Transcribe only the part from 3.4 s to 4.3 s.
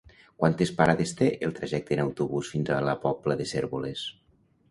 de Cérvoles?